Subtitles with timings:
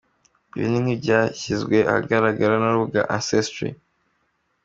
[0.55, 3.69] Ibi ni nk’ibyashyizwe ahagaragara n’urubuga Ancestry.